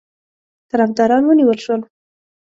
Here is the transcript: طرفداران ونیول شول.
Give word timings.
طرفداران 0.71 1.23
ونیول 1.27 1.57
شول. 1.65 1.81